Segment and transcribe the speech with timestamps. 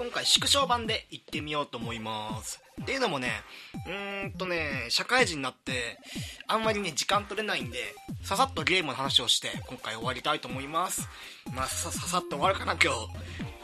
[0.00, 2.62] 今回縮小版で行ってみようと思います。
[2.80, 3.42] っていうのもね
[3.86, 5.98] うーんとね社会人になって
[6.46, 11.06] あんまりね時間取れないんでささっとゲームの話をして今回終わりたいと思います。
[11.52, 13.08] まあさささっと終わるかな今日。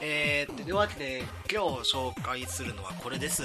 [0.02, 3.42] えー、というわけで今日紹介するのはこれです。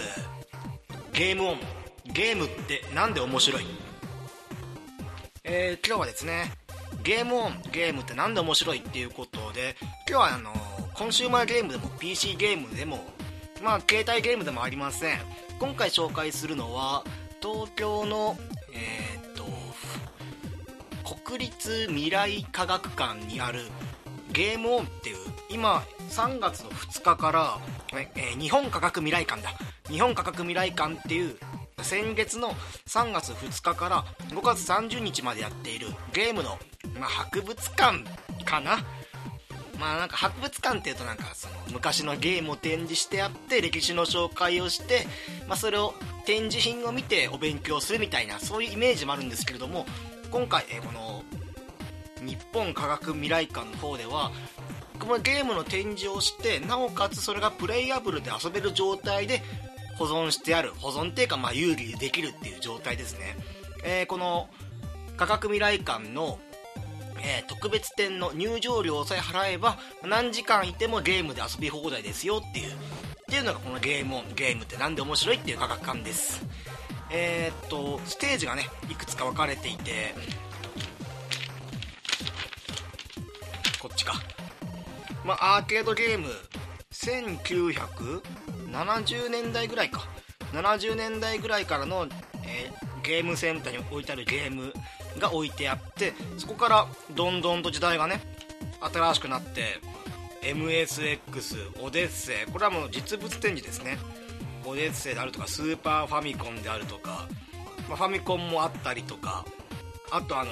[1.13, 1.59] ゲームオン。
[2.07, 3.65] ゲームってなんで面白い？
[5.45, 6.51] えー、今日はですね
[7.03, 9.77] ゲームオンゲームってなんで面白いっていうことで
[10.09, 10.51] 今日はあの
[10.93, 13.03] コンシューマーゲームでも PC ゲームでも
[13.63, 15.19] まあ携帯ゲームでもありません。
[15.59, 17.03] 今回紹介するのは
[17.41, 18.37] 東京の
[18.73, 19.45] えー、っと
[21.25, 23.61] 国立未来科学館にある
[24.31, 25.17] ゲームオンっていう
[25.49, 27.59] 今3月の2日から、
[28.15, 29.51] えー日本科学未来館だ。
[29.89, 31.37] 日本科学未来館っていう
[31.81, 32.53] 先月の
[32.87, 36.57] 3月2日から5月30日までやっているゲームの、
[36.99, 38.03] まあ、博物館
[38.45, 38.79] かな？
[39.81, 45.07] まあなんか博物館っていうとなんかその昔のゲームを展示してあって歴史の紹介をして、
[45.47, 49.87] まあ、それを展示品を見てお勉強するみたいなそういうイメージもあるんですけれども
[50.29, 51.23] 今回、えこの
[52.21, 54.31] 日本科学未来館の方では
[54.99, 59.41] このゲームの展示をしてなおかつそれがプレイアブルで遊べる状態で
[59.97, 63.35] 保存してある保存っていうかまあ有利にできるっていう状態ですね、
[63.83, 64.47] えーこの
[65.21, 66.39] 科学未来館の、
[67.23, 72.71] えー特別展の入場料さえ払えば何時間いてもゲームで遊び放題ですよっていう。
[72.71, 72.75] っ
[73.29, 76.43] ていうのがこのゲームオンゲームってなんで面白いっていう科学館です。
[77.11, 80.13] えーっとステージがねいくつか分かれていて
[83.81, 84.13] こっちか。
[85.25, 86.27] まあ、アーケードゲーム
[86.91, 90.05] 1970年代ぐらいか。
[90.53, 92.07] 70年代ぐらいからの、
[92.45, 94.73] えーゲームセンターに置いてあるゲーム
[95.17, 98.21] が置いてあってそこからどんどんと時代がね
[98.79, 99.79] 新しくなって
[100.43, 103.97] MSX オデッセイこれはもう実物展示ですね。
[104.65, 107.27] オデッセイであるとかスーパーファミコンであるとか、
[107.89, 109.43] まあ、ファミコンもあったりとか
[110.11, 110.51] あとあの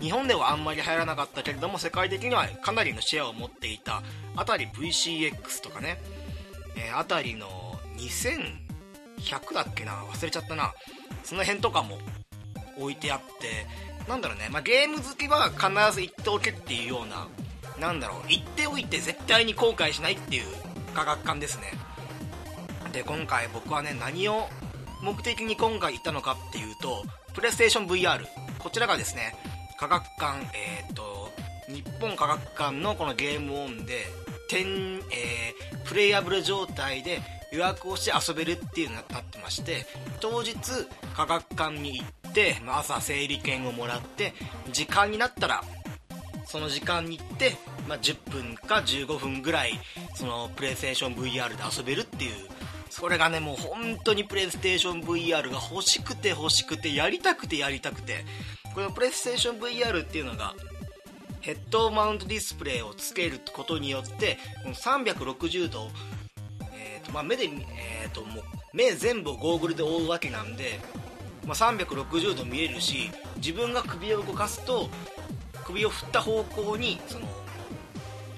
[0.00, 4.02] 日本ではあんまり流行らなかったけれども世界的にはかなりのシェアを持っていた
[4.34, 5.98] あたり VCX とかね、
[6.76, 7.46] えーあたりの
[9.18, 10.74] 100だっけな忘れちゃったな。
[11.24, 11.98] その辺とかも
[12.78, 13.66] 置いてあって
[14.08, 17.26] なんだろうね、まあ、ゲーム好きは必ず行っておけっていうような
[17.80, 18.22] なんだろう。
[18.28, 20.44] 行っておいて絶対に後悔しないっていう
[20.94, 21.72] 科学館ですね。
[22.92, 24.48] で今回僕はね何を
[25.02, 28.24] 目的に今回行ったのかっていうとプレイステーション VR
[28.58, 29.34] こちらがですね
[29.78, 31.30] 科学館えっ、と
[31.68, 34.06] 日本科学館のこのゲームオンで、
[34.52, 37.20] えープレイアブル状態で
[37.52, 39.86] 予約をして遊べるっていうのになってまして
[40.20, 40.54] 当日
[41.14, 44.34] 科学館に行って、まあ朝整理券をもらって
[44.72, 45.62] 時間になったら
[46.46, 47.56] その時間に行って、
[47.88, 49.80] まあ、10分か15分ぐらい
[50.14, 52.32] そのプレイステーション VR で遊べるっていう
[52.88, 58.24] それがねもう本当にプレイステーション VR が欲しくて欲しくてやりたくてやりたくて
[58.74, 60.54] このプレイステーション VR っていうのが
[61.40, 65.88] ヘッドマウントディスプレイをつけることによってこの360度、
[66.86, 70.80] えーとまあ、目で、えー、ともう目全部をゴーグルで覆うわけなんで、
[71.46, 74.88] まあ、360度見えるし自分が首を動かすと
[75.64, 77.26] 首を振った方向にその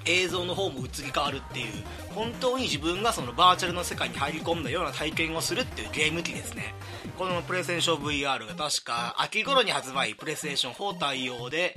[0.08, 1.66] 映像の方も移り変わるっていう
[2.14, 6.74] 本当に自分がそのバーチャルの世界に入り込んだような体験をするっていうゲーム機ですね。
[7.18, 11.76] このプレイステーション VR が確か秋頃に発売プレイステーション4対応で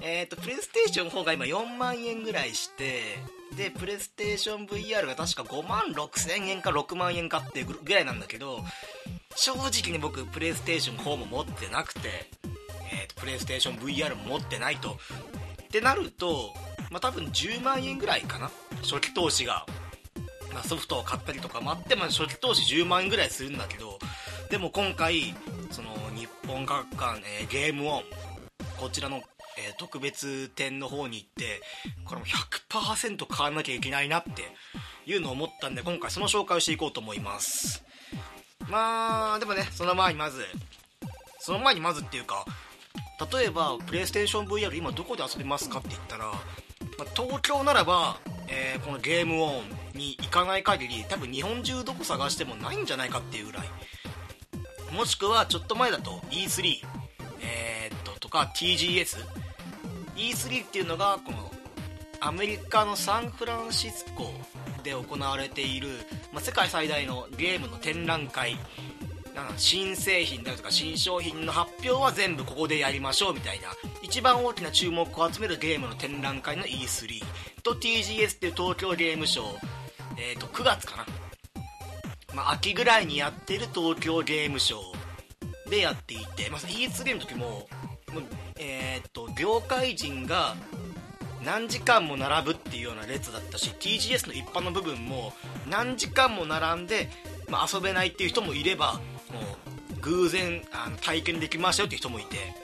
[0.00, 3.18] えっ、とプレイステーション4が今4万円ぐらいして
[3.56, 8.60] でプレイステーション VR が確か5万6千円か6万円かっていうぐらいなんだけど
[9.34, 12.00] 正直に僕プレイステーション4も持ってなくて、
[12.92, 14.98] えーとプレイステーション VR も持ってないと。
[15.62, 16.52] ってなると、
[16.90, 18.50] まあ、多分10万円ぐらいかな。
[18.82, 19.64] 初期投資が、
[20.52, 23.98] まあ、ソフトを買ったりとかもあって、まあ、初期投資10万円ぐらいするんだけど
[24.50, 25.34] でも今回
[25.70, 28.02] その日本科学館、えーゲームオン
[28.78, 29.22] こちらの、
[29.58, 31.60] えー特別展の方に行って
[32.04, 34.30] これも100%買わなきゃいけないなって
[35.06, 37.82] いうのを思ったんで今回その紹介をしていこうと思います。
[38.68, 40.44] まあでもねその前にまず
[41.40, 42.44] その前にまずっていうか
[43.32, 48.18] 例えばプレイステーション VR 今どこで遊べますかって言ったら、まあ東京ならば、
[48.48, 49.62] えーこのゲームオン
[49.94, 53.68] に行かない限り多分日本中どこ探してもないんじゃないかっていうぐらい。
[54.92, 56.74] もしくはちょっと前だと E3
[57.40, 59.16] えーっととか TGS
[60.16, 61.50] E3 っていうのがこの
[62.20, 64.32] アメリカのサンフランシスコ
[64.82, 65.88] で行われている、
[66.32, 68.56] まあ、世界最大のゲームの展覧会。
[69.56, 73.68] 新製品だとか新商品の発表は全部ここでやりましょうみたいな。
[74.02, 77.22] 一番大きな注目を集めるゲームの展覧会の E3
[77.62, 79.46] と TGS っていう東京ゲームショウ
[80.18, 81.06] えー、と9月かな、
[82.34, 84.78] まあ、秋ぐらいにやってる東京ゲームショ
[85.66, 87.46] ウでやっていて、まあ、E3 の時も
[88.12, 88.22] もう、
[88.62, 90.56] えー、と業界人が
[91.44, 95.32] 何時間も並ぶっていうような列だったし TGS の一般の部分も
[95.68, 97.08] 何時間も並んで、
[97.48, 99.00] まあ、遊べないっていう人もいればも
[99.98, 102.62] う偶然あの体験できましたよっていう人もいて。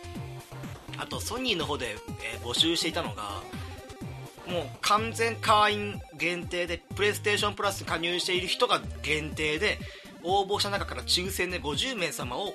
[0.99, 3.43] あとソニーの方で、えー募集していたのが
[4.47, 9.79] もう完全会員限定でプレイステーションプラスに加入している人が限定で
[10.23, 12.55] 応募した中から抽選で50名様を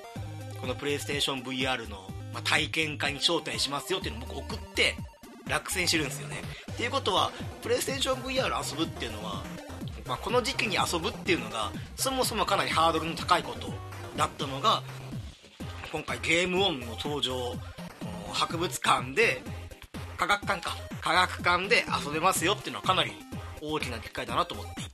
[0.60, 4.96] このプレイステーション VR の、まあ、体験会に招待しますよっていうのを僕送って
[5.48, 6.42] 落選してるんですよね。
[6.72, 7.30] っていうことは
[7.62, 9.44] プレイステーション VR 遊ぶっていうのは、
[10.06, 13.72] まあ、この時期に遊ぶっていうのがそもそもかなりハードルの高いこと
[14.16, 14.82] だったのが
[15.92, 17.54] 今回ゲームオンの登場
[18.32, 19.40] 博物館で
[20.16, 20.76] 科学館か。
[21.00, 23.12] 科学館で遊べますよっていうのはかなり
[23.60, 24.88] 大きな機会だなと思っていっ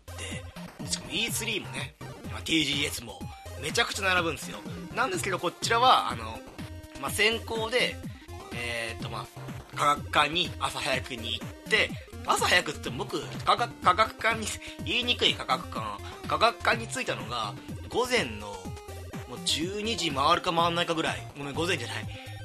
[0.83, 0.91] て。
[0.91, 1.95] しかも E3 もね、
[2.45, 3.21] TGS も
[3.63, 4.59] めちゃくちゃ並ぶんですよ。
[4.95, 6.41] なんですけどこちらはあの、
[7.01, 7.97] まあ、先行で
[8.53, 11.91] えー、っとまあ科学館に朝早くに行って
[12.27, 14.47] 朝早くって僕科学科学館に
[14.85, 15.81] 言いにくい科学館
[16.29, 17.55] 科学館に着いたのが
[17.89, 18.49] 午前の
[19.29, 21.33] もう12時回るか回らないかぐらい。
[21.39, 21.97] ごめん午前じゃない。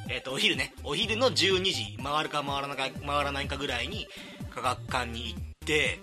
[0.08, 0.74] えっ、とお昼ね。
[0.84, 4.08] お昼の12時回るか回らないか回らないかぐらいに
[4.52, 6.00] 科学館に行って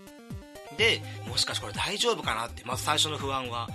[0.76, 3.68] でもしかしてこれ大丈夫かなってまず最初の不安は。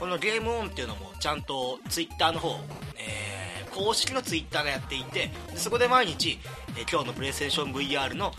[0.00, 2.50] このゲームオンっていうのもちゃんとツイッターの方、
[2.96, 3.37] えー
[3.78, 6.40] 公式のツイッターがやっていてでそこで毎日、
[6.76, 8.32] え今日のプレイステーション VR の、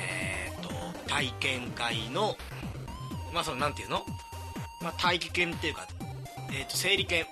[0.00, 2.36] えー、と体験会の
[3.32, 4.04] まあそのなんていうの、
[4.82, 5.86] まあ、大気圏っていうか、
[6.50, 7.24] えー、と整理券。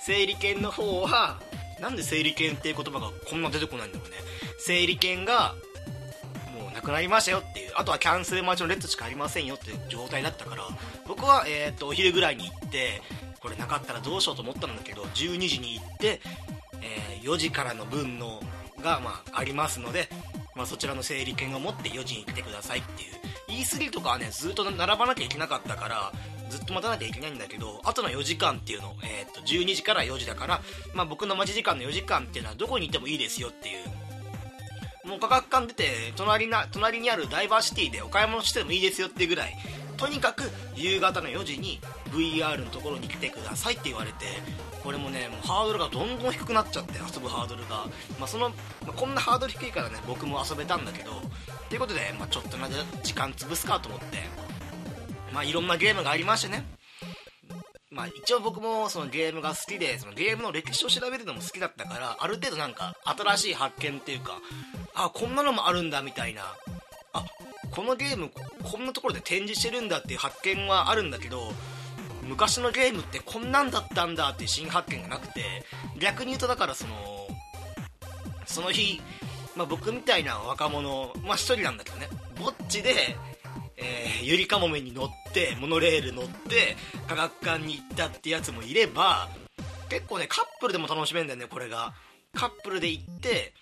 [0.00, 1.40] 整理券の方は
[1.80, 4.16] なんで整理券っていう言葉がこんな出てこないんだろうね。
[4.58, 5.54] 整理券が
[6.58, 10.62] もうなくなりましたよっていうあとはキャンセル待ちのレッドしかありませんよっていう状態だったから
[11.06, 13.00] 僕は、えー、とお昼ぐらいに行って
[13.40, 16.20] これなかったらどうしようと思ったんだけど12時に行って、
[17.24, 18.40] 4時からの分の
[18.82, 20.08] が、まあ、ありますので、
[20.54, 23.08] まあ、そちらの整理券を持って4時に来てくださいっていう。
[23.48, 26.12] E3 とかはねずっと並ばなきゃいけなかったから
[26.50, 30.60] ずっと待たなきゃいけないんだけどあとの4時間っていうの、えー、と12時から4時だから、
[30.94, 35.08] まあ、僕の待ち時間の4時間っていうのはどこにいてもいいですよっていう。
[35.08, 39.54] もう科学館出て隣な隣にあるダイバーシティでお買い物してもいいですよっていうぐらい
[39.96, 40.44] とにかく
[40.74, 41.80] 夕方の4時に
[42.10, 44.26] VR のところに来てくださいって言われて
[44.82, 47.86] これもねもうハードルがどんどん低くなっちゃって遊ぶハードルが、
[48.18, 48.54] まあ、その、ま
[48.88, 52.68] あこんなハードル低いからね僕も遊べたんだけどっていうことで、まあ、ちょっとな
[53.02, 54.18] 時間潰すかと思って
[55.32, 56.64] まあいろんなゲームがありましてね。
[57.90, 64.40] まあ一応僕もそのゲームが好きでそのゲームの歴史を調べるのも好きだったからある程度なんか新しい発見っていうか
[64.94, 66.42] あこんなのもあるんだみたいな
[67.14, 67.24] あ
[67.70, 68.30] このゲーム
[68.62, 71.52] こんなところで展示してるんだっていう発見はあるんだけど
[72.22, 75.64] 昔のゲームってこんなんだったんだっていう新発見がなくて
[75.98, 76.94] 逆に言うとだからその
[78.46, 79.00] その日、
[79.56, 82.08] まあ、僕みたいな若者まあ一人なんだけどね。
[82.38, 83.16] ぼっちで、
[83.76, 86.76] えーゆりかもめに乗ってモノレール乗って
[87.06, 89.28] 科学館に行ったってやつもいれば
[89.90, 91.92] 結構ねカップルでも楽しめるんだよねこれが。
[92.34, 93.52] カップルで行って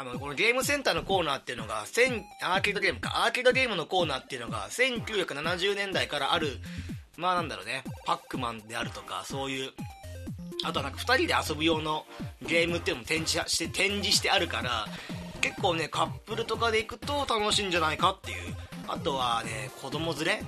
[0.00, 3.22] あのこのゲームセンターのコーナーっていうのがアーケードゲームか。
[3.26, 6.58] アーケードゲームのコーナーっていうのが1970年代からある
[7.18, 7.84] まあなんだろうね。
[8.06, 9.72] パックマンであるとかそういう
[10.64, 12.06] あとはなんか2人で遊ぶ用の
[12.40, 14.86] ゲームっていうのも展示して展示してあるから
[15.42, 18.56] 結構ねカップルとかで行くと楽しいんじゃないかっていう。
[18.88, 20.42] あとはね子供連れ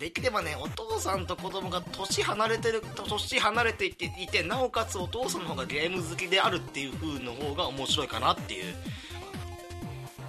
[0.00, 8.74] できればねお父さんと子供が年離れてる年離れていていてなおかつお父さんの方がゲーム好きであるっていう風の方が面白いかなっていう。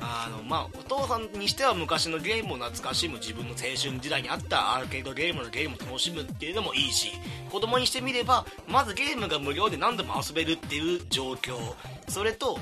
[0.04, 7.12] あのまあお父さんにしては昔のゲームを懐かしむ自分の青春時代にあったアーケードゲームのゲームを楽しむっていうのもいいし
[7.51, 11.56] 子供にしてみればまずゲームが無料で何でも遊べるっていう状況。
[12.10, 12.58] それと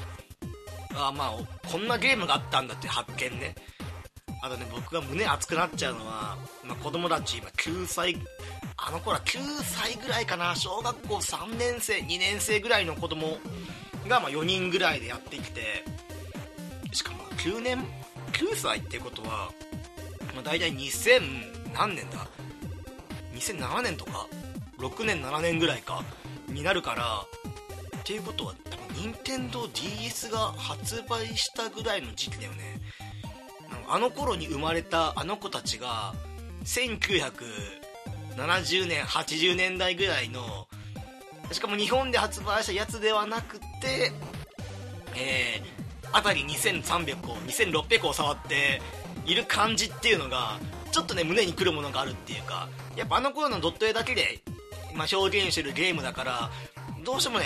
[0.95, 3.55] あまあこんなゲームがあったんだって発見ね。
[4.41, 8.15] あとね僕が胸熱くなっちゃうのは、まあ、子供たち今9歳
[8.77, 10.55] あの頃は9歳ぐらいかな。
[10.55, 13.37] 小学校3年生2年生ぐらいの子供
[14.07, 15.83] がまあ4人ぐらいでやってきて。
[16.91, 17.77] しかも9年
[18.33, 19.51] 9歳ってことは、
[20.33, 22.27] まあ、大体2000何年だ
[23.35, 24.27] ？2007年とか
[24.79, 26.03] ？6年7年ぐらいか？
[26.47, 27.25] になるから
[27.99, 32.81] っていうことは多分任天堂 d s が発売したぐらいの時期だよね。
[33.89, 36.13] あの頃に生まれたあの子たちが
[36.63, 40.67] 1970年80年代ぐらいの
[41.51, 44.11] しかも日本で発売したやつではなくて
[45.15, 48.81] えー、あたり2300個2600個を触って
[49.25, 50.59] いる感じっていうのが
[50.91, 54.39] ちょっとね胸にくるものがあるっていうかやっぱあの頃のドット絵だけで、
[54.95, 56.49] まあ、表現してるゲームだから
[57.03, 57.45] どうしてもね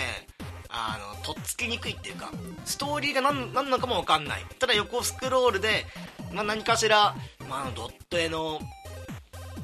[0.76, 2.32] あのとっつきにくいっていうか
[2.64, 4.44] ストーリーが何何なのかも分かんない。
[4.58, 5.86] ただ横スクロールで、
[6.32, 7.14] まあ、何かしら、
[7.48, 8.60] まあ、のドット絵の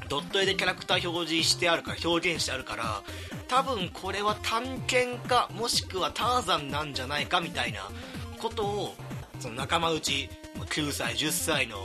[0.07, 3.01] ドット絵でキャラクター表示してあるから表現してあるから
[3.47, 7.89] 多分これは探検家もしくはターザンなんじゃないかみたいな
[8.37, 8.95] ことを
[9.39, 11.77] その仲間内9歳10歳の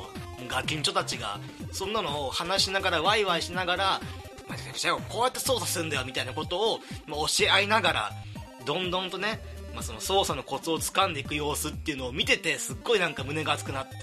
[0.48, 1.38] ガキンチョたちが
[1.72, 4.00] そんなのを話しながらワイワイしながら、
[5.08, 8.10] こうやって操作するんだよみたいなことを、ま、教え合いながら
[8.66, 9.40] どんどんとね、
[9.74, 13.96] まあ、その操作のコツを掴んでいく様子っていうのを見ててすっごいなんか胸が熱くなって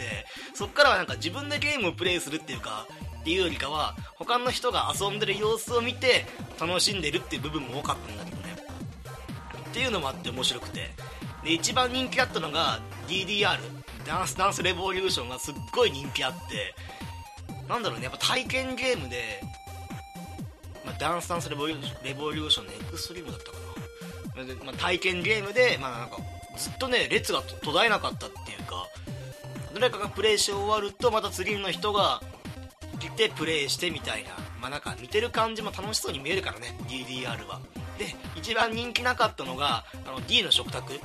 [0.53, 2.87] そっからはなんか自分でゲームをプレイするっていうか
[3.21, 6.25] っていうよりかは他の人が遊んでる様子を見て
[6.59, 8.43] 楽しんでるっていう部分も多かったんだけどね。
[9.69, 10.91] っていうのもあって面白くて。
[11.43, 13.59] で一番人気だったのが DDR
[14.05, 16.73] ダンスダンスレボリューションがすっごい人気あって
[17.67, 19.41] なんだろうねやっぱ体験ゲームで、
[20.85, 23.62] まあ、ダンスダンスレボリューションのエクストリームだったかな、
[24.65, 26.17] まあ、体験ゲームで、まあ、なんか
[26.57, 28.87] ずっとね列が途絶えなかったっていうか
[29.73, 32.21] 誰かがプレイし終わるとまた次の人が
[32.99, 34.29] 来てプレイしてみたいな
[34.61, 37.59] まあなんか見てる感じも楽しそうに見えるからね DDR は。
[37.97, 40.99] で一番人気なかったのがあの D の食卓。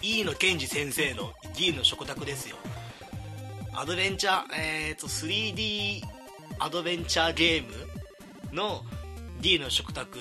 [0.00, 2.56] E のケンジ先生の D の食卓ですよ。
[3.74, 6.02] アドベンチャーえっ、ー、と 3D
[6.58, 8.82] アドベンチャーゲームの
[9.40, 10.18] D の食卓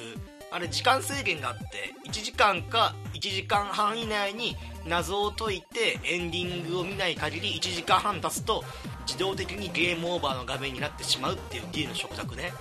[0.50, 8.64] あれ時間制限があって1時間か1時間半以内に謎を解いてエンディングを見ない限り1時間半経つと
[9.06, 12.54] 自動的にゲームオーバーの画面になってしまうっていう D の食卓ね。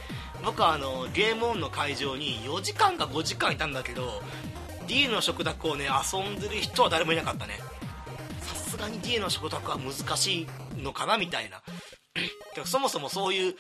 [0.45, 4.23] 僕はあのゲームオンの会場に4時間か5時間いたんだけど
[4.87, 7.59] D の食卓をね遊んでる人は誰もいなかったね。
[8.41, 11.63] さすがに D の食卓は難しいのかなみたいな。
[12.65, 13.55] そもそもそういう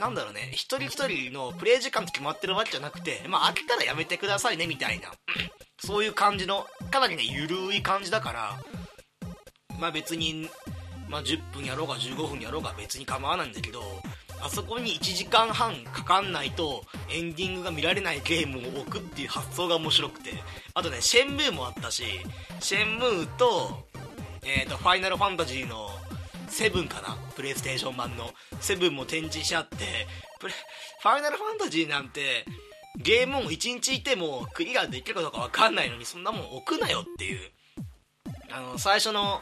[0.00, 0.50] なんだろうね。
[0.52, 5.08] 一人一人のプレイ時間って決まってるわけじゃなくてまあ飽きたらやめてくださいねみたいな。
[5.84, 8.60] そういう感じのかなりねゆるい感じだから。
[9.78, 10.48] まあ別に
[11.08, 13.82] まあ、10分やろうが15分やろうが別に構わないんだけど
[14.40, 20.30] あそこに1時間半かかんないとエンディングが見られないゲームを置くっていう発想が面白くて。
[20.74, 22.04] あとねシェンムーもあったし
[22.60, 23.84] シェンムーと,、
[24.42, 25.90] えーと、ファイナルファンタジーの
[26.48, 28.30] セブンかなプレイステーション版の。
[28.60, 30.06] セブンも展示しあって。
[31.02, 32.44] ファイナルファンタジーなんて
[32.96, 37.50] ゲームを1日いてもクリアできるかどうか分かんないのにそんなもん置くなよっていう。
[38.50, 39.40] あの最初の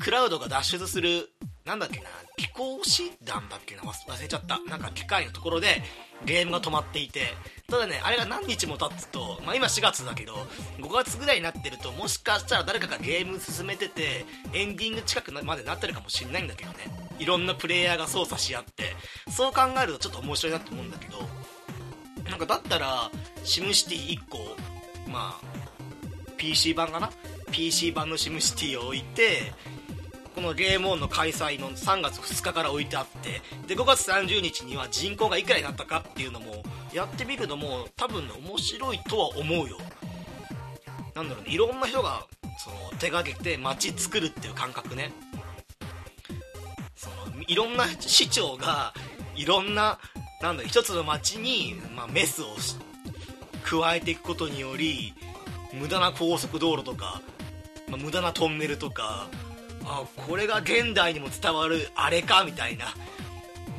[0.00, 1.30] クラウドが脱出する
[1.64, 4.58] なんだっけな飛行士団だっけな忘れちゃった。
[4.68, 5.82] なんか機械のところで
[6.24, 7.34] ゲームが止まっていて。
[7.68, 10.34] ただねあれが何日も経つと、まあ、今4月だけど
[10.78, 16.78] 5月ぐらいになってるともしかしたら誰かがゲーム進めててエンディング近くまでなってるかもしれないんだけどね。
[17.18, 18.96] いろんなプレイヤーが操作し合って。
[19.30, 21.18] そう考えるとちょっと面白いなと思うんだけど。
[22.28, 23.10] なんかだったら
[23.44, 24.38] シムシティ1個
[25.10, 25.60] まあ
[26.36, 27.10] PC 版かな
[27.52, 29.52] ？PC 版のシムシティを置いて
[30.34, 39.76] このゲームオンの開催の3月2日から置いてあってで5月30日には人口がいくらになったかっていうのもやってみるのも多分ね面白いとは思うよ。
[41.14, 41.50] なんだろうね。
[41.52, 42.26] いろんな人が
[42.58, 45.12] その手がけて街作るっていう感覚ね。
[46.94, 48.94] そのいろんな市長が
[49.34, 49.98] いろんな
[50.40, 52.46] なんだ一つの街に、まあ、メスを
[53.62, 55.12] 加えていくことにより
[55.72, 57.20] 無駄な高速道路とか、
[57.88, 59.28] まあ、無駄なトンネルとか
[59.84, 62.86] あこれが現代にも伝わるあれかみたいな。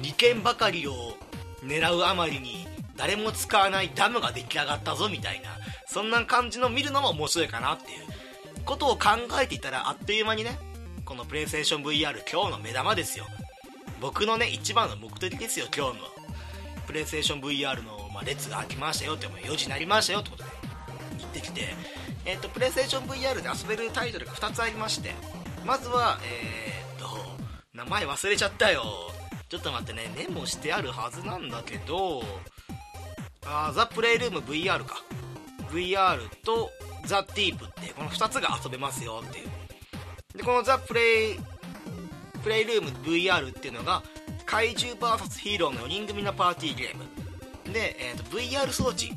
[0.01, 0.93] 利権ばかりを
[1.63, 2.67] 狙うあまりに
[2.97, 5.49] 誰も使わないダムが出来上がったぞみたいな。
[5.85, 8.11] そんな感じの見るのも面白いかなっていう。
[8.65, 9.09] ことを考
[9.41, 10.57] えていたらあっという間にね
[11.03, 13.25] このプレイステーション VR 今日の目玉ですよ。
[13.99, 16.05] 僕のね一番の目的ですよ今日の。
[16.87, 20.49] プレイステーション VR の、まあ、列が開きましたよって4時になりましたよってことで。
[21.19, 21.73] 言ってきて。
[22.25, 25.13] えっ、とプレイステーション VR で遊べるタイトルが2つありまして。
[25.65, 27.07] まずはえー、っと
[27.73, 28.83] 名前忘れちゃったよ。
[29.49, 30.11] ちょっと待ってね。
[30.15, 32.23] メモしてあるはずなんだけど
[33.45, 34.95] あザ・プレイルーム VR か。
[35.71, 36.69] VR と
[37.05, 39.49] ザ・ディープってこの2つが遊べますよっていう。
[40.37, 41.39] でこのザ・プレイ
[42.43, 44.01] プレイルーム VR っていうのが
[44.45, 47.73] 怪獣 VS ヒーローの4人組のパーティーゲーム。
[47.73, 49.11] で、えーと、VR 装置。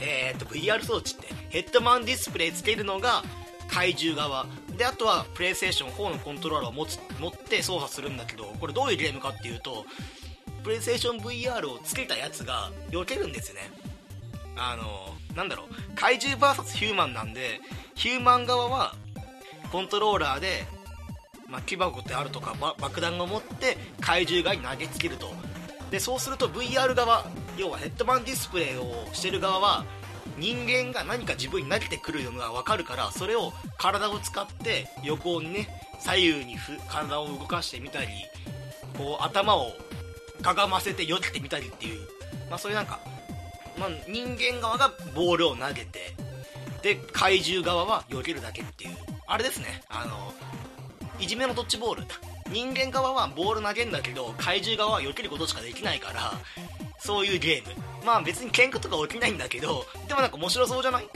[0.00, 3.22] えっ、ー、と VR 装置ってヘッドマンディスプレイつけるのが
[3.68, 4.46] 怪獣側。
[4.80, 9.84] であとはプレイステーション4のコントローラーを持つ持って操作するんだけどこれどういうゲームかっていうと
[10.64, 13.70] プレイステーション VR をつけたやつが避けるんですよね。
[14.56, 17.60] あのなんだろう怪獣 VS ヒューマンなんで
[17.94, 18.94] ヒューマン側は
[19.70, 20.64] コントローラーで
[21.46, 25.30] まあ、木箱であるとか爆弾を持って怪獣側に投げつけると。
[25.90, 27.26] でそうすると VR 側
[27.58, 29.84] 要はヘッドマンディスプレイをしてる側は
[30.40, 35.68] 人間が何か自分に投げてくるのが分かるからそれを体を使って横にね
[36.00, 36.56] 左右に
[36.88, 38.08] 体を動かしてみたり
[38.96, 39.72] こう頭を
[40.42, 42.00] かがませて避けてみたりっていう、
[42.48, 43.00] まあ、そういうなんか、
[43.78, 46.14] まあ、人間側がボールを投げて
[46.82, 49.82] で怪獣側は避けるだけっていうあれですね。
[49.90, 50.32] あの
[51.20, 52.04] いじめのドッジボール
[52.50, 56.32] 人間側はボール投げんだけど怪獣側は避けることしかできないから
[57.00, 57.82] そういうゲーム。
[58.04, 61.08] まあ別に喧嘩とか起きないんだけどでもなんか面白そうじゃない？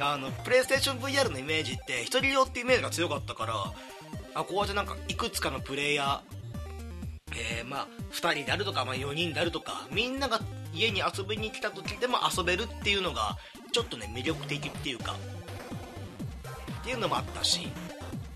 [0.00, 3.54] あのプレイステーション VR のイメージって1人用っていうイメージが強かったから
[4.34, 10.40] あこうやってなんかいくつかのプレイヤー、えー、まあ2人であるとか、まあ、4人であるとかみんなが
[10.74, 13.36] 家に遊びに来た時でも遊べるっていうのが
[13.72, 15.14] ちょっとね魅力的っていうか
[16.80, 17.68] っていうのもあったし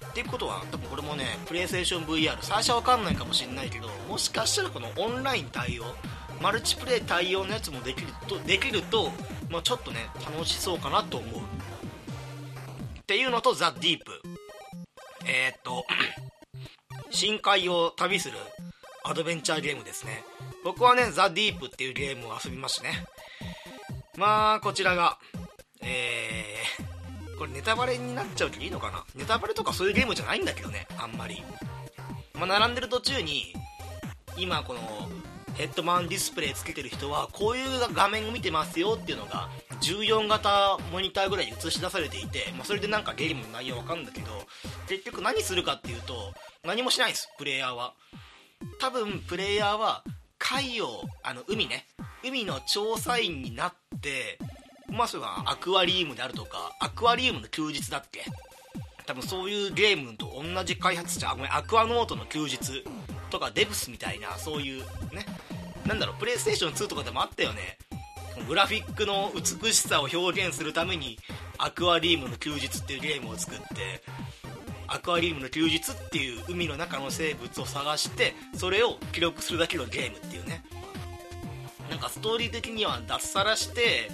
[0.08, 5.84] っていうことは多分これもねプレイステーション VR 最初は分かんないかもしれないけどもしかしたらこのオンライン対応
[6.40, 9.10] マルチプレイ対応のやつもできるとできると、
[9.50, 11.40] まあ、ちょっとね楽しそうかなと思う。
[11.40, 14.12] っていうのとザ・ディープ。
[15.26, 15.84] えー、っと
[17.10, 18.38] 深海を旅する
[19.04, 20.24] アドベンチャーゲームですね。
[20.64, 23.04] 僕はねザ・ディープっていうゲームを遊びましたね。
[24.16, 25.18] まあこちらが
[25.82, 29.04] えー、これネタバレになっちゃうけどいいのかな？
[29.14, 31.42] ネタバレとかそういうゲームじゃないんだけどねあんまり。
[32.34, 33.54] まあ並んでる途中に
[34.38, 34.80] 今この
[35.60, 39.50] ヘッドマウンディスプレイつけてる人はこういう画面を見てますよっていうのが
[39.82, 44.28] 14型モニターぐらい映し出されていて、まあ、それでなんかゲームの内容わかるんだけど
[44.88, 46.32] 結局何するかっていうと
[46.64, 47.92] 何もしないんですプレイヤーは。
[48.80, 50.02] 多分プレイヤーは
[50.38, 50.86] 海洋
[51.22, 51.84] あの海ね。
[52.24, 54.38] 海の調査員になって
[54.88, 58.24] まあそれはアクアリウムであるとかアクアリウムの休日だっけ。
[59.04, 62.82] 多分そういうゲームと同じ開発者ごめんアクアノートの休日
[63.30, 64.82] とかデブスみたいなそういう
[65.12, 65.26] ね。
[65.86, 67.78] なんだろうプレイステーション2とかでもあったよね。
[68.48, 71.18] グラフィックの美しさを表現するために
[71.58, 74.02] アクアリウムの休日っていうゲームを作って
[74.86, 80.64] アクアリウムの休日っていう海の中の生物を探してそれを記録するだけのゲームっていうね。
[81.90, 84.10] なんかストーリー的には脱サラして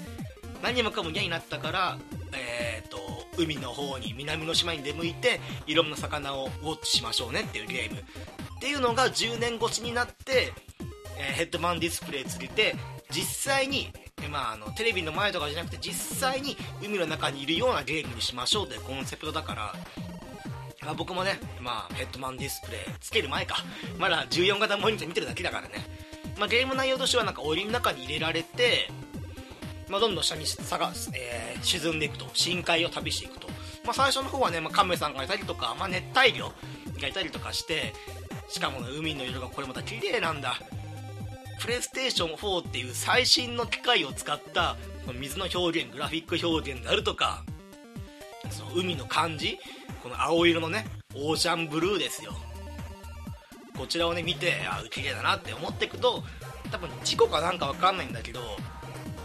[0.62, 1.98] 何もかも嫌になったから
[2.32, 2.98] えっ、ー、と
[3.38, 8.00] 海の方に南の島に出向いていろんな魚をウォッチしましょうねっていうゲーム。
[8.00, 10.52] っていうのが10年越しになって、
[11.18, 12.74] え、ヘッドマンディスプレイつけて
[13.10, 13.92] 実際に、
[14.30, 19.74] まあ、あのテレビの前とかじゃなくて実際に海の中にいるようなゲームにしましょうというコンセプトだから、
[20.82, 23.56] まあ、僕もね、まあ、ヘッドマンディスプレイつける前か。
[23.98, 25.74] まだ14型モニター見てるだけだからね、
[26.38, 28.90] まあ、ゲーム内容としてはなんか檻の中に入れられて
[29.88, 32.26] まあ、どんどん下に下が、えー、沈んでいくと。
[32.34, 33.48] 深海を旅していくと、
[33.84, 36.52] まあ、最初の方はね、まあ、カメさんがいたりとか、まあ、熱帯魚
[37.00, 37.92] がいたりとかして
[38.48, 40.60] しかも、海の色がこれまた綺麗なんだ。
[41.60, 44.76] プレイステーション4っていう最新の機械を使った
[45.18, 47.44] 水の表現グラフィック表現であるとか
[48.50, 49.58] その海の感じ
[50.02, 52.32] この青色のねオーシャンブルーですよ。
[53.76, 56.22] こちらをね見てあ綺麗だなって思っていくと
[56.70, 58.40] 多分事故かなんか分かんないんだけど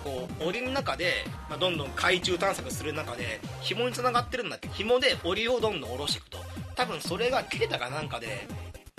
[0.04, 4.68] こう檻の中で、まあ、どんどん海中探索する中で紐につながってるんだけ？
[4.68, 6.40] ど紐で檻をどんどん下ろしていくと。
[6.76, 8.48] 多分それが切れたかなんかで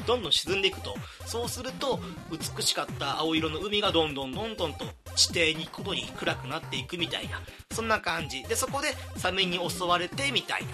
[0.07, 0.95] どんどん沈んでいくと。
[1.27, 4.85] そうすると美しかった青色の海がどんどんどんどんと
[5.15, 7.41] 地底に行くことに暗くなっていくみたいな。
[7.73, 8.43] そんな感じ。
[8.45, 10.71] でそこでサメに襲われてみたいな。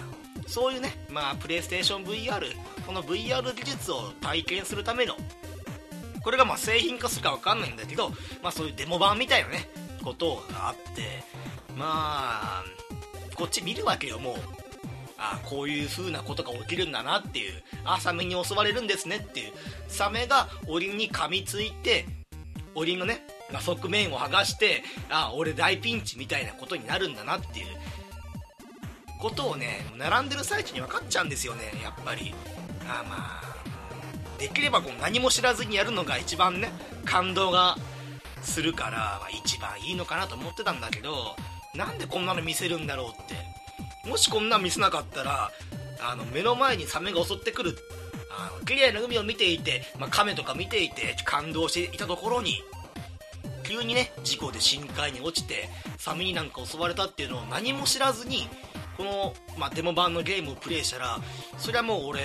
[0.47, 2.41] そういうねまあプレイステーション VR
[2.85, 5.15] この VR 技術を体験するための
[6.23, 8.09] これがまあ製品化するか分かんないんだけど、
[8.41, 9.69] まあ、そういうデモ版みたいなね
[10.03, 11.23] ことがあって
[11.77, 12.63] まあ
[13.35, 14.68] こっち見るわけよもう。
[15.19, 17.61] あこういう風なことが起きるんだなっていう。
[17.83, 19.53] あサメに襲われるんですねっていう。
[19.87, 22.05] サメが檻に噛みついて
[22.75, 23.25] 檻のね、
[23.59, 27.65] 側面を剥がしてあ俺大ピンチみたいなことになるんだなっていう。
[29.19, 32.33] ことをね並んでる最中に分かっちゃうんですよねやっぱり。
[32.87, 33.49] あまあ
[34.39, 36.71] できればこう何も知らずにやるのが一番ね
[37.03, 37.75] 感動が
[38.41, 41.35] するから、まあ、一番いいのかなと思ってたんだけど
[41.75, 43.58] なんでこんなの見せるんだろうって。
[44.09, 45.51] もしこんなん見せなかったら
[46.01, 47.77] あの目の前にサメが襲ってくる。
[48.31, 52.63] あの綺麗な海を見ていて、まあ、亀とか見ていて感動していたところに
[53.63, 55.67] 急にね事故で深海に落ちて
[55.97, 58.47] サメになんか襲われたっていうのを何も知らずに
[58.95, 61.19] この、まあ、デモ版のゲームをプレイしたら
[61.57, 62.21] それはもう俺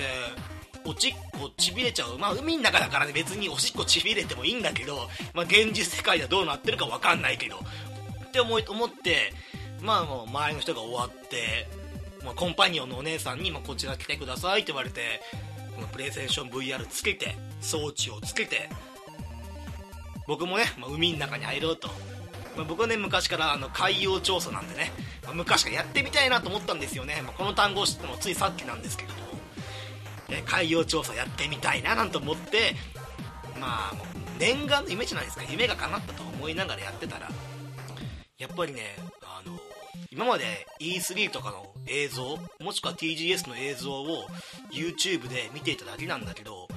[0.85, 2.17] おちっこちびれちゃう。
[2.17, 7.57] まあ海の中だからね別におしっこちびれてもいいんだけど、まあ、現実世界ではどうなってるか分かんないけど
[8.27, 9.33] って思い思って
[9.85, 11.67] まあもう周りの人が終わって、
[12.23, 15.21] まあ、コンパニオンのお姉さんに、まあ、こちら来てくださいって言われて
[15.75, 18.69] このプレイステーション VR つけて装置をつけて
[20.27, 21.87] 僕もね、まあ、海の中に入ろうと、
[22.57, 24.91] まあ、僕はね昔からあの海洋調査なんでね、
[25.23, 29.21] まあ、昔からやってみたいなと思ったんですよね、まこの単語を知ってもついさっきなんですけれども、
[30.29, 32.75] え海洋調査やってみたいななんて思って
[33.59, 33.93] まあ
[34.39, 35.43] 念願の夢じゃないですか。
[35.49, 37.29] 夢が叶ったと思いながらやってたら
[38.37, 38.95] やっぱりね
[40.15, 44.27] 今まで E3 とかの映像もしくは TGS の映像を
[44.71, 46.69] YouTube で見ていただけなんだけど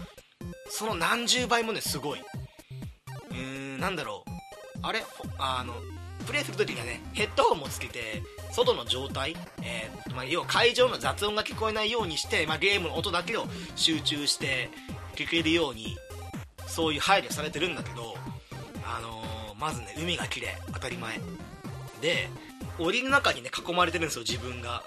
[0.68, 2.20] その何十倍もねすごい。
[2.20, 3.36] うー
[3.76, 4.30] んなんだろう。
[4.82, 5.04] あれ？
[5.38, 5.72] あの
[6.26, 13.46] プレイするときにはねヘッドホンもつけて外の状態、えーまあ、要は会場の雑音が聞こえないようにして、まあ、ゲームの音だけを
[13.76, 14.68] 集中して
[15.14, 15.96] 聞けるように
[16.66, 18.14] そういう配慮されてるんだけど、
[18.84, 20.48] あのー、まずね海が綺麗。
[20.72, 21.18] 当たり前。
[22.00, 22.28] で
[22.78, 24.82] 檻の中にね囲まれてるんですよ自分が。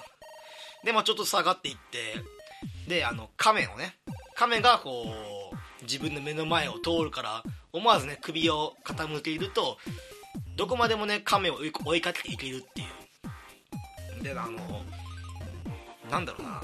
[0.83, 2.15] でまあちょっと下がっていって
[2.87, 3.95] であの亀をね
[4.35, 5.05] 亀がこ
[5.51, 9.77] う自分の目の前を通るから思わずね首を傾けると
[10.55, 12.83] どこまでもね亀を追いかけていけるってい
[14.19, 14.23] う。
[14.23, 14.59] であの
[16.09, 16.61] なんだろうな。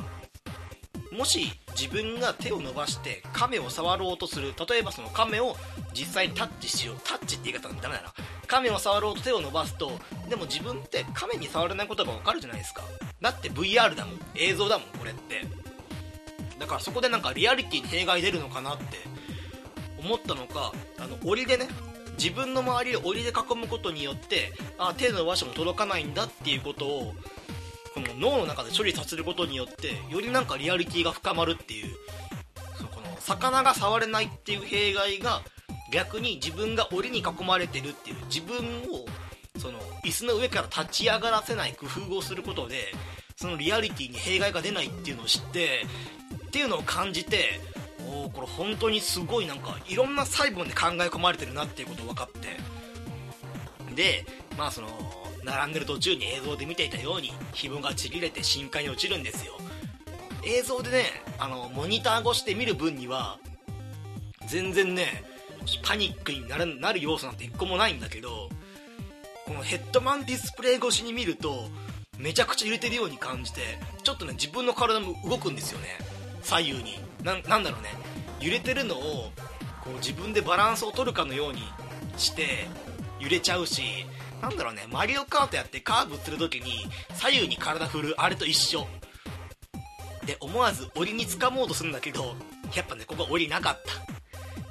[1.11, 5.55] もし自分が手を伸ばして亀を触ろうとする例えばその亀を
[5.93, 8.13] 実際にタッチしようタッチって言い方ダメだな。
[8.47, 9.91] 亀を触ろうと手を伸ばすと
[10.29, 12.83] でも自分って亀に触れないことが分かるじゃないですか。
[13.21, 14.19] だって VR だもん。
[14.35, 15.45] 映像だもんこれって。
[16.59, 18.83] だからそこでなんかリアリティに弊害出るのかなって
[19.99, 21.67] 思ったのかあの檻でね
[22.17, 27.13] 自分の周りを檻で囲むことによってあ手の伸ばしても届かないんだっていうことを
[27.93, 31.95] この脳の中で処理させることによってよりなんかリアリティが深まるっていう
[32.75, 35.41] そこの魚が触れないっていう弊害が
[35.91, 38.57] 逆に自分が檻に囲まれてるっていう自分
[38.91, 39.05] を
[39.57, 42.93] その椅子の上から立ち上がらせない工夫をすることで
[43.35, 45.85] そのリアリティに弊害が出ないっていうのを知って
[46.47, 47.59] っていうのを感じて
[48.09, 52.57] おおこれ本当にすごいなんかいろんな細部で考え込まれてるなっていうことを分かって。
[53.95, 54.25] で
[54.57, 54.87] まあその
[55.43, 59.53] 並んでる途中に映像で見ていたように紐がちぎれて深海に落ちるんですよ。
[60.45, 61.03] 映像でね
[61.39, 63.39] あのモニター越して見る分には
[64.47, 65.23] 全然ね
[65.83, 68.49] パニックになるなる要素なんて一個もないんだけど
[69.45, 71.69] このヘッドマンディスプレイ越しに見ると
[72.17, 73.61] めちゃくちゃ揺れてるように感じて
[74.03, 75.87] ちょっとね自分の体も動くんですよね。
[76.41, 76.99] 左右に。
[77.23, 77.89] なんだろうね。
[78.39, 79.31] 揺れてるのを
[79.83, 81.61] こう自分でバランスを取るかのように
[82.17, 82.67] して
[83.19, 83.81] 揺れちゃうし
[84.41, 84.85] なんだろうね。
[84.91, 88.87] マリオカートやってカーブする時に左右に体振るあれと一緒。
[90.25, 92.35] で思わず檻に掴もうとするんだけど
[92.75, 94.16] やっぱねここ檻なかった。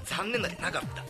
[0.07, 1.05] 残念だけどなかった。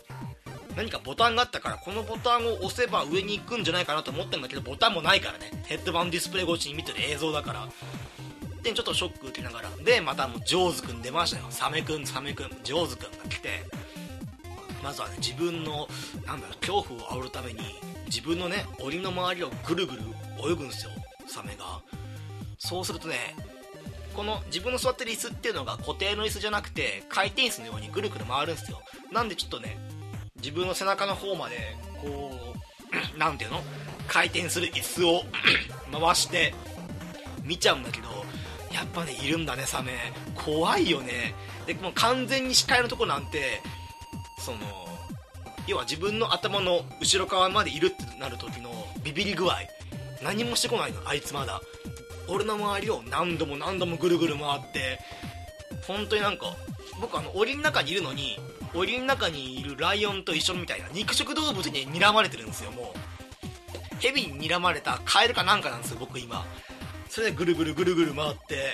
[0.75, 5.63] 何かボタンがあったからこのボタンを押せば上に行くんじゃないかなと思ったんだけどボタンもないからね。
[5.65, 7.67] ヘッドバンディスプレイ越しに見てる映像だから。
[8.61, 9.69] でちょっとショック受けながら。
[9.83, 11.45] でまたもうジョーズくん出ましたよ。
[11.49, 12.49] サメくんサメくん。
[12.63, 13.63] ジョーズくんが来て。
[14.83, 15.87] まずはね自分の
[16.25, 17.59] なんだろう恐怖を煽るために
[18.05, 20.01] 自分のね檻の周りをぐるぐる
[20.39, 20.91] 泳ぐんですよ。
[21.27, 21.81] サメが。
[22.59, 23.35] そうするとね
[24.17, 28.81] この自分の座ってる椅子っていうのが固定の椅子じゃなくて回転椅子のようにぐるぐる回るんですよ。
[29.11, 29.77] なんでちょっとね
[30.37, 32.57] 自分の背中の方までこう
[33.19, 33.61] 何ていうの？
[34.07, 35.21] 回転する椅子を
[35.93, 36.55] 回して
[37.43, 38.07] 見ちゃうんだけど
[38.73, 39.93] やっぱねいるんだねサメ。
[40.33, 41.35] 怖いよね。
[41.67, 43.61] でもう完全に視界のとこなんて
[44.39, 44.57] その
[45.67, 48.71] 要は自分の頭の後ろ側までいるってなる時の
[49.03, 49.57] ビビり具合。
[50.23, 51.61] 何もしてこないのあいつまだ。
[52.27, 54.99] 俺の周りを何度も何度もぐるぐる回って
[55.85, 56.55] 本当になんか
[56.99, 58.37] 僕あの檻の中にいるのに
[58.73, 62.97] 檻の中にいるライオンと一緒みたいな肉食動物に睨まれてるんですよもう。
[63.99, 66.45] ヘビに睨まれたカエルかなんかなんですよ僕今。
[67.09, 68.73] それでぐるぐるぐるぐる回って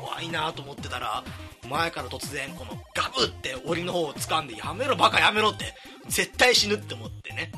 [0.00, 1.24] 怖いなと思ってたら
[1.68, 5.74] 前から突然このガブって檻の方を掴んでやめろバカやめろって
[6.08, 7.50] 絶対死ぬって思ってね。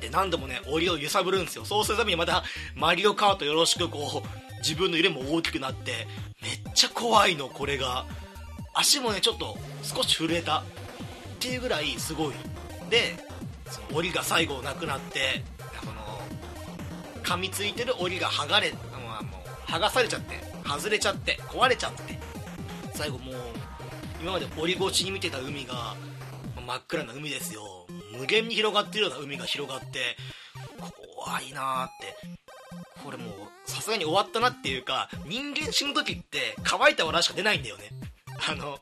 [0.00, 1.64] で何度もね檻を揺さぶるんですよ。
[1.64, 6.06] そうするためにまたマリオカートよろしくこう自分の揺れも大きくなって
[6.42, 8.04] めっちゃ怖いのこれが。
[8.78, 10.58] 足もねちょっと少し震えた。
[10.58, 10.62] っ
[11.38, 12.34] ていうぐらいすごい。
[12.90, 13.16] で
[13.70, 15.42] その檻が最後なくなって
[15.80, 22.18] この噛みついてる檻が剥がれ、まあ、もう剥がされちゃって外れちゃって壊れちゃって。
[22.94, 23.34] 最後もう
[24.20, 25.94] 今まで檻越しに見てた海が
[26.66, 27.86] 真っ暗な海ですよ。
[28.18, 30.16] 無限に広がってるような海が広がって
[31.14, 32.36] 怖いなーって。
[33.04, 37.90] これもうさすがに終わったなっていうか人間死ぬ時って乾いた笑しか出ないんだよね。
[38.50, 38.78] あの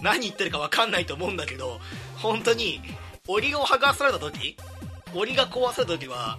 [0.00, 1.80] 何言ってるか分かんないと思うんだけど
[2.16, 2.80] 本当に
[3.26, 4.56] 檻を剥がされた時
[5.14, 6.38] 檻が壊された時は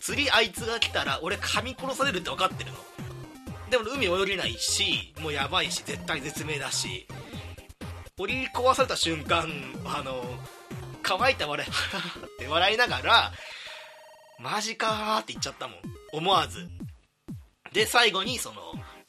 [0.00, 2.76] 次あいつが来たら俺噛み殺されるって分かってるの。
[3.70, 7.06] でも海泳げないしもうやばいし絶対絶命だし。
[8.18, 9.48] 折り壊された瞬間
[9.84, 10.22] あの
[11.02, 11.72] 乾いた笑いっ
[12.38, 13.32] て 笑いながら
[14.38, 15.78] マジかーって言っちゃったもん。
[16.12, 16.68] 思わず。
[17.72, 18.60] で最後にその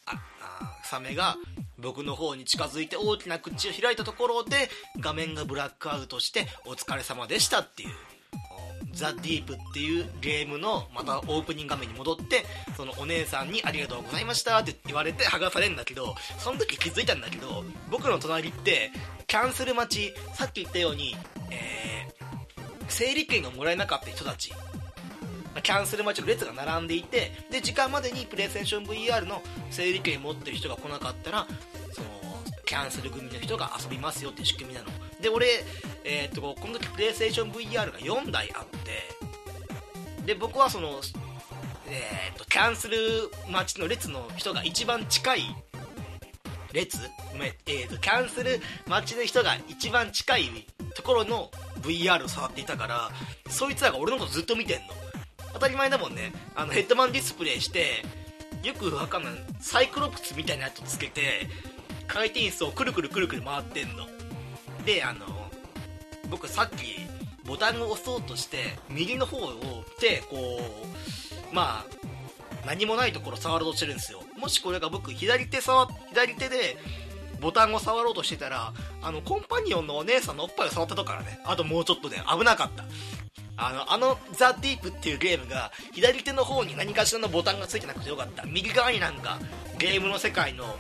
[0.06, 1.38] ああサメが
[1.78, 8.15] 僕の方に近づいて大きな口を開いたところで画面がブラックアウトしてお疲れ様でしたっていう。
[8.96, 18.92] ザ・ディープっていうゲームのまたオープニング画面に戻ってそのお姉さんにありがとうございましたって言われて剥がされるんだけどその時気づいたんだけど僕の隣って
[19.28, 21.16] キャンセル待ちさっき言ったように、
[21.52, 24.52] えー、整理券がもらえなかった人たち。
[25.64, 31.48] キャンセル待ちの列が並んでいてで時間までにプレイステーション VR の整理券持ってる人が来なかったら
[31.94, 32.08] その
[32.66, 34.88] キャンセル組の人が遊びますよって仕組みなの。
[35.22, 35.48] で俺、
[36.04, 41.02] えー、っとこの時プレイステーション VR が4台あってで僕はその、
[41.88, 42.98] えー、っとキャンセル
[43.50, 45.56] 待ちの列の人が一番近い
[46.74, 47.00] 列。
[47.66, 50.50] えー、とキャンセル待ちの人が一番近い
[50.96, 51.52] ところの
[51.82, 53.12] VR を触っていたから
[53.50, 54.88] そいつらが俺のことずっと見てんの。
[55.54, 56.34] 当たり前だもんね。
[56.56, 58.04] あのヘッドマンディスプレイして
[58.64, 61.48] よくわかんないサイクロプスみたいなやつつけて
[62.08, 64.08] 回転数をくるくるくるくる回ってんの。
[64.86, 65.26] であの
[66.30, 66.98] 僕さっき
[67.46, 70.60] ボタンを押そうとして右の方を手こ
[71.52, 71.86] うまあ
[72.66, 74.22] 何もないところ触ろうとしてるんですよ。
[74.38, 76.78] もしこれが僕左手触左手で
[77.42, 82.86] ボタンを触ろうとしてたらあのコンパニオンのお姉さんのおっぱいを触ったとからねあともうちょっとで危なかった。
[83.58, 88.44] あの、あのザ・ディープっていうゲームが、左手の方に何かしらのボタンがついてなくてよかった。
[88.44, 89.40] 右側になんか、
[89.78, 90.78] ゲームの世界の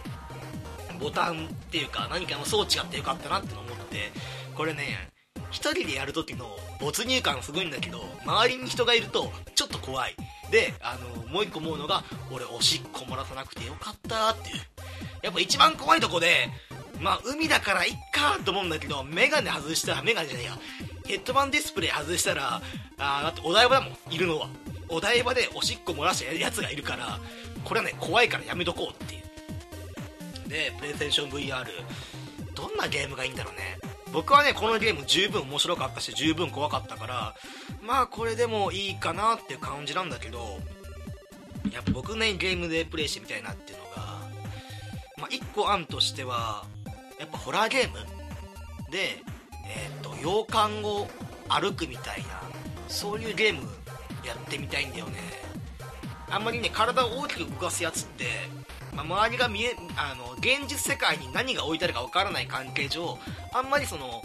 [0.98, 4.12] ボタンっていうか、何かの装置があってよかったなって思って、
[4.56, 5.10] これね、
[5.52, 10.16] 一人でやる時の没入感すごいんだけど、周りに人がいると、ちょっと怖い。
[10.52, 14.62] で、あの、もう一個思うのが、俺、おしっこ漏らさなくてよかったっていう。
[15.22, 16.50] やっぱ一番怖いとこで、
[17.00, 20.60] まあ、海だからいっかと思うんだけど、メガネ外したら、メガネじゃねえや。
[21.08, 22.62] ヘッドマンディスプレイ外したら、
[22.98, 24.50] あだってお台場だもん、いるのは。
[24.88, 27.20] お台場でおしっこ漏らしたやつがいるから、
[27.64, 29.25] これはね、怖いからやめとこうっていう。
[30.48, 31.66] で、プレイステーション VR、
[32.54, 33.78] どんなゲームがいいんだろうね。
[34.14, 37.36] 僕はね、このゲーム十分面白かったし、十分怖かったから、
[37.82, 40.60] まあこれでもいいかなっていう感じなんだけど、
[41.74, 44.20] やっぱ僕ね、ゲームでプレイしてみたいなっていうのが、
[45.18, 46.66] まあ1個案としては、
[47.20, 47.98] やっぱホラーゲーム
[48.92, 49.22] で、
[49.68, 51.08] えーと、洋館を
[51.50, 52.42] 歩くみたいな
[52.88, 53.62] そういうゲーム
[54.26, 55.14] やってみたいんだよね
[56.30, 58.26] あんまりね体を大きく動かすやつって、
[58.96, 63.18] まあ、周りが見えあの現実世界に何が置いてあるかわからない関係上
[63.54, 64.22] あんまりその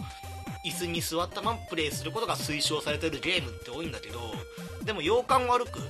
[0.64, 4.20] 椅子に座ったままプレイすることが推奨されてるゲームって多いんだけど
[4.84, 5.80] でも洋館を歩く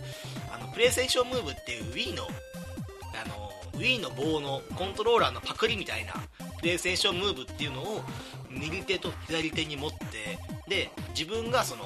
[0.53, 6.15] あのプレイステーションムーブっていう Wii のあの Wii の棒のコントローラーのパクリみたいな
[6.61, 8.03] プレイステーションムーブっていうのを
[8.51, 10.39] 右手と左手に持って
[10.69, 11.83] で自分がその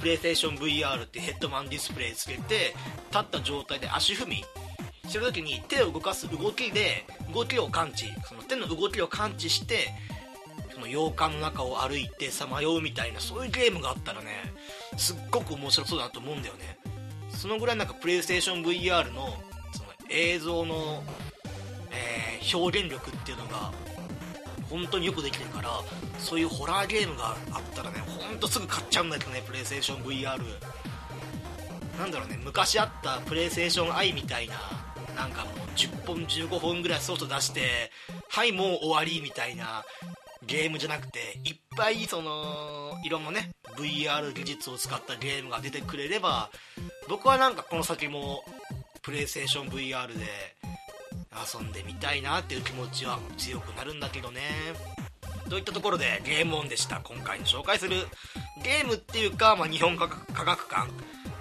[0.00, 2.74] プレイステーション VR ってヘッドマンディスプレイつけて
[3.10, 4.44] 立った状態で足踏み
[5.08, 8.06] してる時に手を動かす動きで動きを感知。
[8.24, 9.88] その手の動きを感知して
[10.74, 14.52] その洋館の中を歩いてさまようみたいなそういうゲームがあったらね
[14.96, 16.78] すっごく面白そうだなと思うんだよね。
[17.30, 19.36] そのぐらいなんかプレイステーション VR の
[19.72, 21.02] その映像の、
[21.90, 23.72] えー、表現力っていうのが
[24.70, 25.70] 本当によくできてるから
[26.18, 30.38] そういうホラーゲームがあったらねほんとすぐ買っちゃうんだけどねプレイステーション VR
[31.98, 34.54] なんだろうね昔あったプレイステーション i みたいな
[35.16, 37.90] なんかもう10本15本ぐらい外出して
[38.28, 39.84] はいもう終わりみたいな
[40.46, 46.50] ゲームじゃなくていっぱいそのいろんなね VR 技術を使ったゲームが出てくれれば
[47.08, 48.44] 僕はなんかこの先も
[49.02, 50.24] プレイステーション VR で
[51.54, 54.40] 遊んでみたいなっていう気持ちは強くなるんだけどね。
[55.48, 57.00] といったところでゲームオンでした。
[57.00, 57.96] 今回の紹介する
[58.62, 60.90] ゲームっていうか、まあ、日本科学科学館。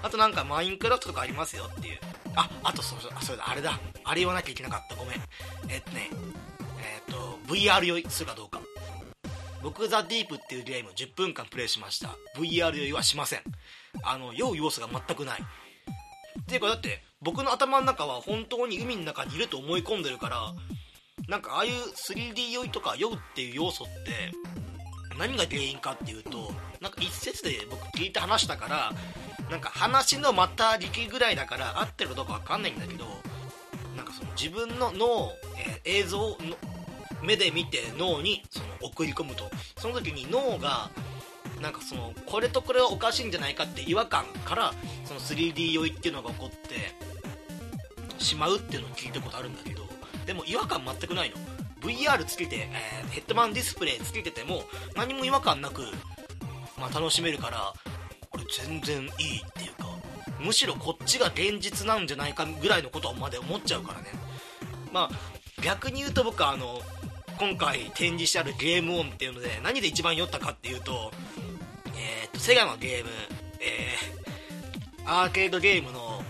[0.04, 2.00] あとなんかマインクラフトとかありますよっていう。
[2.36, 3.80] ああとそうそうそれだあれだ。
[4.04, 4.96] あれ言わなきゃいけなかった。
[4.96, 5.22] ごめん。
[5.70, 6.10] えっとね
[6.80, 8.62] えっと VR 酔いするかどうか。
[9.64, 12.16] 僕ザ・ディープっていうゲーム10分間プレイしました。
[12.38, 13.42] VR 酔いはしません。
[14.04, 15.42] あの酔う要素が全くない。
[15.42, 20.54] っていうかだって僕の頭の中は本当に海の中にいると思い込んでるから
[21.28, 24.32] なんかああいう 3D 酔いとか酔うっていう要素って
[25.18, 28.92] 何が原因かっていうとなんか一説で僕聞いて話したから
[29.50, 33.06] なんか話のまた力ぐらいだから合ってるかどうか分かんないんだけど
[33.96, 35.32] なんかその自分の脳、
[35.84, 36.36] えー、映像の
[37.24, 39.50] 目で見て脳にその送り込むと。
[39.78, 40.90] その時に脳が
[41.62, 44.74] なんかそのこれとこれはおかしいんじゃないかって違和感から
[45.06, 49.85] その 3D 酔いっていうのが起こってしまうっていうのを聞いたことあるんだけど
[50.26, 51.36] でも違和感全くないの。
[51.82, 54.64] VR つけて、えー、ヘッドマンディスプレイつけてても
[54.96, 55.82] 何も違和感なく、
[56.80, 57.74] まあ、楽しめるから
[58.32, 59.12] これ全然いいっ
[59.54, 59.88] ていうか
[60.40, 64.08] むしろこっちが現実なんじゃないかぐらいのことまで思っちゃうからね。
[64.92, 66.82] まあ逆に言うと僕はあの
[67.38, 71.12] 今回展示してある game on っていうので何で一番酔ったかっていうと
[71.96, 73.10] えー、っとセガのゲーム
[73.66, 76.24] えー、アーケードゲームの、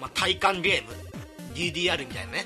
[0.00, 0.90] まあ、体感ゲーム
[1.54, 2.44] DDR みたいなね、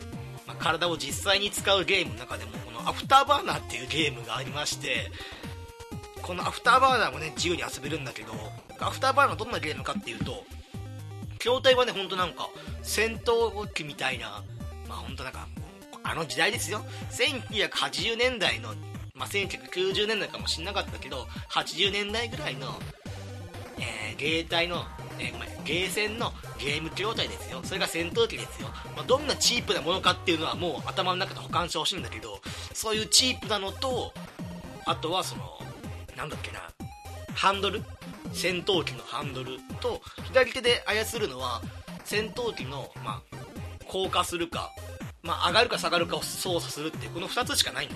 [0.61, 5.11] 体を実際に使うゲームの中でもこのアフターバーナーっていうゲームがありまして
[6.23, 8.33] このアフターバーナーもね自由に遊べるんだけど
[8.79, 10.45] アフターバーナーどんなゲームかっていうと
[11.39, 12.49] 筐体はねほんとなんか
[12.83, 14.43] 戦闘機みたいな
[14.89, 15.49] まあほんとなんか
[16.03, 16.83] あの時代ですよ。
[17.11, 18.75] 1980年代の
[19.21, 22.69] まあ、1990年代かもしんなかったけど80年代ぐらいの、
[23.79, 24.83] えー、芸隊の、
[25.21, 27.61] え、ごめんゲーセンのゲーム筐体ですよ。
[27.63, 32.41] それが戦闘機ですよ、まあ、どんなチープなものかっていうのはもう頭の中で保管してほしいんだけど
[32.75, 34.13] そういうチープなのと
[34.87, 35.43] あとはその
[36.17, 36.61] なんだっけな
[37.35, 37.83] ハンドル？
[38.33, 41.61] 戦闘機のハンドルと左手で操るのは
[42.05, 43.37] 戦闘機の、まあ、
[43.87, 44.71] 降下するか、
[45.23, 47.93] まあ、上がるか下がるかを操作するっていうこの2つしかないの。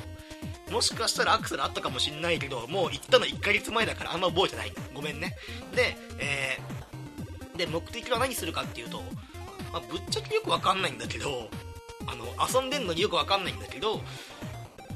[0.72, 5.36] もしかしたらアクセルあったかもしんないけどもう行ったの1ヶ月前だからあんま覚えてないごめんね。
[5.74, 6.93] で,、えー、
[7.56, 9.00] で目的は何するかっていうと、
[9.72, 11.48] まあ、ぶっちゃけよくわかんないんだけど
[12.06, 14.00] あの遊んでんのによくわかんないんだけど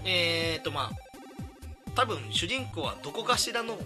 [0.05, 1.09] えーとまあ
[1.95, 3.77] 多分主人公はどこかしらの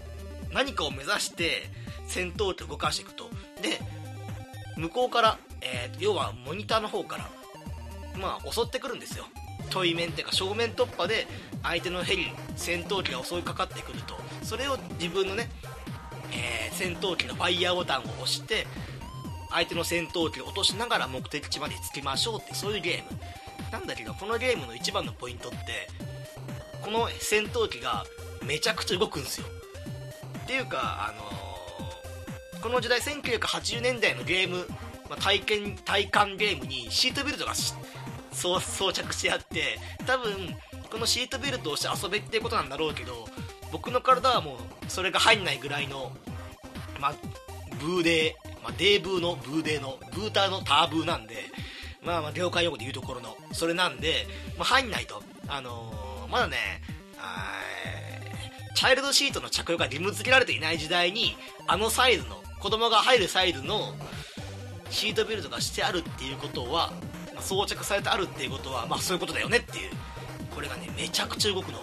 [0.53, 1.71] 何かを目指して
[2.07, 3.31] 戦闘機を動かしていくと。
[3.63, 3.81] で
[4.77, 7.31] 向こうから、えー、要はモニターの方から
[8.21, 9.25] まあ襲ってくるんですよ。
[9.71, 11.27] 対面っていうか正面突破で
[11.63, 14.15] 相手のヘリ戦闘機が襲いかかってくると。
[14.43, 15.49] それを自分のね、
[16.33, 18.67] えー、戦闘機のファイヤーボタンを押して
[19.51, 23.21] 相手の戦闘機を落としながら目的地まで着きましょうってそういうゲーム。
[23.71, 25.89] なんだけどこのゲームの一番のポイントって
[26.83, 28.05] この戦闘機が
[28.45, 29.47] めちゃくちゃ動くんですよ。
[30.45, 34.67] っていうかあのー、この時代1980年代のゲーム、
[35.09, 40.33] まあ、体験体感ゲームにシートベルトが装着してあって多分
[40.91, 43.27] このシートベルトをして遊べっていうことなんだろうけど
[43.73, 44.57] 僕の体はもう
[44.89, 46.13] それが入んないぐらいの、
[47.01, 47.15] ま、
[47.81, 51.37] ブーデー、ま、デーブーのブーデーのブーターのターブーなんで、
[52.05, 54.27] まあ、まあ業界用語で言うところのそれなんで、
[54.59, 56.57] ま、入んないと、あのー、まだね
[58.75, 63.95] チャイルドシートの着用が義務付けられていない時代にあのサイズの子供が入るサイズの
[64.91, 66.93] シートベルトがしてあるっていうことは
[67.41, 69.91] 装着されてあるっていうことはまあそういうことだよねっていう。
[70.55, 71.79] これがねめちゃくちゃ動くの。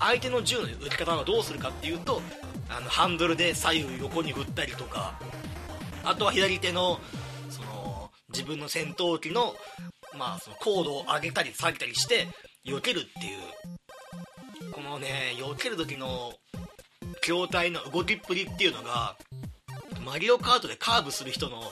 [0.00, 2.20] 相手の銃の撃き方はどうするかっていうと
[2.68, 5.18] あのハンドルで左右横に振ったりとか
[6.04, 7.00] あとは左手の
[7.48, 9.54] その自分の戦闘機の,、
[10.18, 12.28] まあその高度を上げたり下げたりして
[12.66, 13.38] 避けるっていう。
[14.74, 16.32] このね避ける時の
[17.22, 19.16] 筐体の動きっぷりっていうのが
[20.04, 21.62] マリオカートでカーブする人の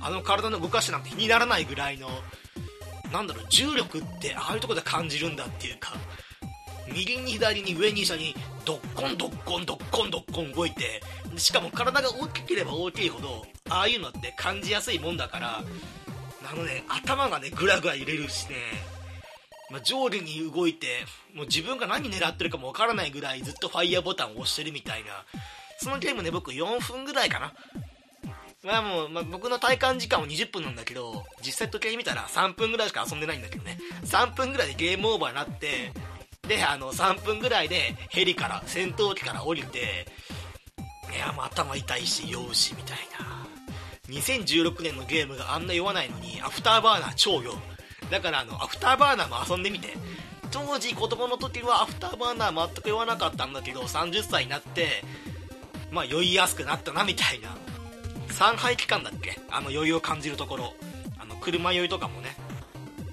[0.00, 2.08] あの体の動かしなんて気にならないぐらいの
[3.12, 5.94] なんだろう重力ってああいうとこで感じるんだっていうか
[6.92, 11.02] 右に左に上に下にドッコンドッコンドッコンドッコン動いて
[11.36, 15.64] しかも体が大きければ大きいほどああいうのって感じやすいもんだから
[16.50, 18.56] あのね頭がねグラグラ揺れるしね、
[19.70, 20.86] まあ、上下に動いて
[21.34, 25.10] もう自分が何狙ってるかもわからないぐらいずっとファイヤーボタンを押してるみたいな
[25.78, 27.52] そのゲームね僕4分ぐらいかな
[28.66, 33.78] まあもう、まあ、僕の体感時間は20分なんだけど、実際時計見たら3分ぐらいしか遊んでないんだけどね。
[34.04, 35.92] 3分ぐらいでゲームオーバーになって、
[36.48, 40.06] で、あの、3分ぐらいでヘリから、戦闘機から降りて、
[41.14, 43.46] いや、もう頭痛いし、酔うし、みたいな。
[44.08, 47.54] 2016年のゲームがあんな酔わないのに、アフターバーナー超酔う。
[48.10, 49.94] だからあの、アフターバーナーも遊んでみて。
[50.52, 55.02] 当時子供の時はアフターバーナー全く酔わなかったんだけど、30歳になって、
[55.90, 57.56] まあ酔いやすくなったな、みたいな。
[58.30, 59.38] 三半規管だっけ？
[59.50, 60.74] あの酔いを感じるところ
[61.18, 62.36] あの車酔いとかもね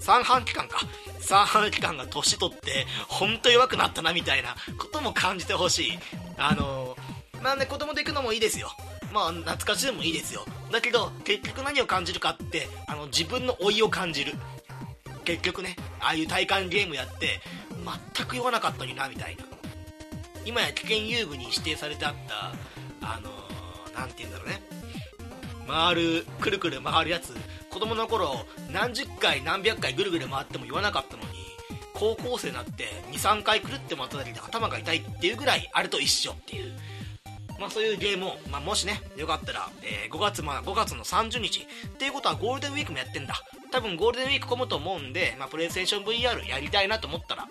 [0.04, 0.82] 三半期間か。
[1.22, 6.00] 三半期間が年取って本当弱くなったなみたいなことも感じてほしい。
[6.38, 6.98] あの
[7.42, 8.70] まあね子供で行くのもいいですよ。
[9.14, 10.46] まあ懐かしいでもいいですよ。
[10.74, 14.34] だけど結局何を感じるかってあの自分の老いを感じる。
[15.24, 17.40] 結局ねああいう体感ゲームやって
[18.18, 19.46] 全く酔わなかったになみたいな。
[20.46, 23.30] 今や危険遊具に指定されてあったあの
[23.96, 24.62] 何、て言うんだろうね。
[25.66, 27.34] 回るくるくる回るやつ
[27.74, 31.30] 子供の頃何十回何百回ぐるぐる回っても言わなかったのに
[31.94, 36.74] 高校生になって23回くるって回っただけで頭が痛いっていうぐらいあれと一緒っていう。
[37.60, 43.36] まあ、そういうゲームを、まあ、もしねよかったら、えー、5月まあ5月の30日っていうことはゴールデンウィークもやってんだ。
[43.72, 47.48] 多分ゴールデンウィーク混むと思うんで、まあ、プレイステーション VR やりたいなと思ったら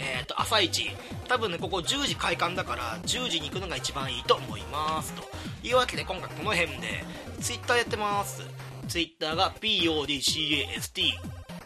[0.00, 0.90] えーと、朝一
[1.26, 5.22] 多分ねここ10時開館だから10時に行くのが一番いいと思いますと。
[5.62, 7.04] いうわけで今回この辺で
[7.40, 8.42] Twitter やってます。
[8.88, 11.02] Twitter が PODCAST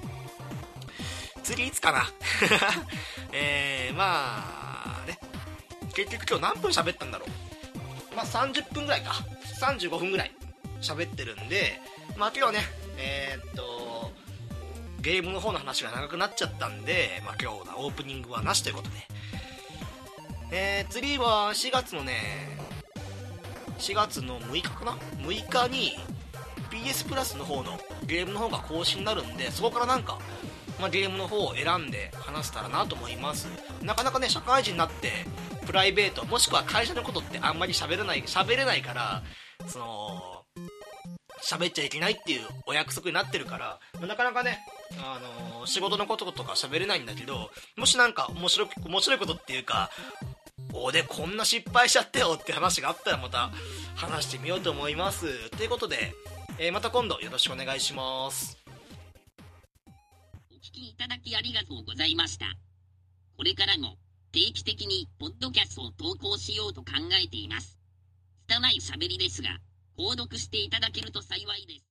[1.43, 2.09] 次いつかな。
[3.33, 5.19] えー、まあね、
[5.93, 7.54] 結局今日何分喋ったんだろう。
[8.15, 9.13] まあ30分ぐらいか。
[9.59, 10.31] 35分ぐらい
[10.81, 11.79] 喋ってるんで、
[12.17, 12.59] まあ今日はね、
[12.97, 14.11] えー、っと、
[15.01, 18.95] ゲームの方の話が長くなっちゃったんで、まあ今日のオープニングはなしということで。
[20.51, 22.57] えー、次は4月のね、
[23.79, 24.91] 4月の6日かな
[25.21, 25.93] ？6日に
[26.71, 30.19] PS プラスの方のゲームの方が更新になるんでそこからなんか、
[30.79, 33.47] まあ、ゲームの方を選んで話せたらなと思います
[33.81, 35.11] なかなかね社会人になって
[35.65, 39.23] プライベートもしくは会社のことってあんまり喋れない喋れないから
[39.67, 40.35] その
[41.45, 44.59] 喋っちゃいけないっていうお約束になってるから、なかなかね、
[44.99, 49.91] あのー、仕事のこととか喋れないんだけど、もしなんか面白面白いことっていうか、
[50.73, 53.51] 俺こんな失敗しちゃったよって話があったらまた
[53.95, 55.49] 話してみようと思います。
[55.51, 56.13] ということで、
[56.57, 58.57] えー、また今度よろしくお願いします。
[60.51, 62.47] お聞きいただきありがとうございました。
[63.37, 63.97] これからも
[64.35, 66.87] 定期的にポッドキャストを投稿しようと考
[67.23, 67.79] えています。
[68.49, 69.47] 拙い喋りですが
[69.97, 71.83] 購読していただけると幸いです。